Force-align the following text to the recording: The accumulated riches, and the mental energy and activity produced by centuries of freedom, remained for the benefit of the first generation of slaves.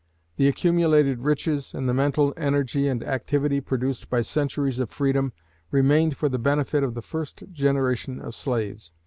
The 0.37 0.47
accumulated 0.47 1.19
riches, 1.19 1.75
and 1.75 1.87
the 1.87 1.93
mental 1.93 2.33
energy 2.35 2.87
and 2.87 3.03
activity 3.03 3.61
produced 3.61 4.09
by 4.09 4.21
centuries 4.21 4.79
of 4.79 4.89
freedom, 4.89 5.31
remained 5.69 6.17
for 6.17 6.27
the 6.27 6.39
benefit 6.39 6.83
of 6.83 6.95
the 6.95 7.03
first 7.03 7.43
generation 7.51 8.19
of 8.19 8.33
slaves. 8.33 8.93